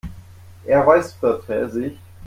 [0.65, 1.99] Er räusperte sich.